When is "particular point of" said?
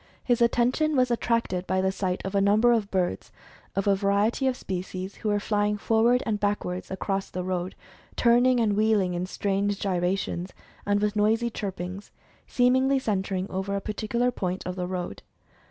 13.79-14.75